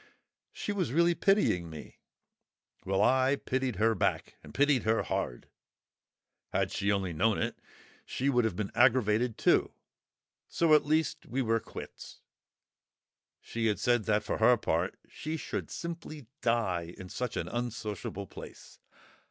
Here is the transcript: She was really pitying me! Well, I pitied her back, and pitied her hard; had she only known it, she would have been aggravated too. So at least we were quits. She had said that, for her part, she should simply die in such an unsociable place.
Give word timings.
She 0.51 0.71
was 0.71 0.91
really 0.93 1.13
pitying 1.13 1.69
me! 1.69 1.99
Well, 2.85 3.03
I 3.03 3.35
pitied 3.35 3.75
her 3.75 3.93
back, 3.93 4.35
and 4.41 4.51
pitied 4.51 4.81
her 4.81 5.03
hard; 5.03 5.47
had 6.51 6.71
she 6.71 6.91
only 6.91 7.13
known 7.13 7.37
it, 7.37 7.59
she 8.03 8.27
would 8.27 8.43
have 8.43 8.55
been 8.55 8.71
aggravated 8.73 9.37
too. 9.37 9.75
So 10.47 10.73
at 10.73 10.87
least 10.87 11.27
we 11.27 11.43
were 11.43 11.59
quits. 11.59 12.21
She 13.41 13.67
had 13.67 13.79
said 13.79 14.05
that, 14.05 14.23
for 14.23 14.39
her 14.39 14.57
part, 14.57 14.97
she 15.07 15.37
should 15.37 15.69
simply 15.69 16.25
die 16.41 16.95
in 16.97 17.07
such 17.09 17.37
an 17.37 17.47
unsociable 17.47 18.25
place. 18.25 18.79